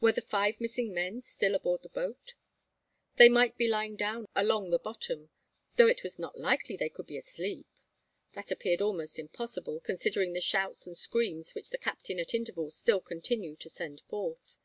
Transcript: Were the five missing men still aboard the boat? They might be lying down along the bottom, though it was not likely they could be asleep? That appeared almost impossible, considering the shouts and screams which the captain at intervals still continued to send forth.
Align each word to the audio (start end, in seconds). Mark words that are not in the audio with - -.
Were 0.00 0.12
the 0.12 0.22
five 0.22 0.62
missing 0.62 0.94
men 0.94 1.20
still 1.20 1.54
aboard 1.54 1.82
the 1.82 1.90
boat? 1.90 2.32
They 3.16 3.28
might 3.28 3.58
be 3.58 3.68
lying 3.68 3.96
down 3.96 4.24
along 4.34 4.70
the 4.70 4.78
bottom, 4.78 5.28
though 5.76 5.88
it 5.88 6.02
was 6.02 6.18
not 6.18 6.40
likely 6.40 6.74
they 6.74 6.88
could 6.88 7.06
be 7.06 7.18
asleep? 7.18 7.66
That 8.32 8.50
appeared 8.50 8.80
almost 8.80 9.18
impossible, 9.18 9.80
considering 9.80 10.32
the 10.32 10.40
shouts 10.40 10.86
and 10.86 10.96
screams 10.96 11.54
which 11.54 11.68
the 11.68 11.76
captain 11.76 12.18
at 12.18 12.32
intervals 12.32 12.78
still 12.78 13.02
continued 13.02 13.60
to 13.60 13.68
send 13.68 14.00
forth. 14.08 14.56